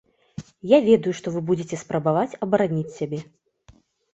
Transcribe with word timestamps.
Я 0.69 0.77
ведаю, 0.87 1.13
што 1.19 1.27
вы 1.35 1.43
будзеце 1.49 1.79
спрабаваць 1.83 2.37
абараніць 2.47 2.95
сябе. 2.99 3.19